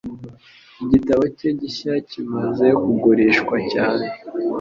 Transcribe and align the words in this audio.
Igitabo 0.83 1.23
cye 1.37 1.49
gishya 1.59 1.93
kimaze 2.09 2.67
kugurishwa 2.81 3.55
cyane. 3.71 4.05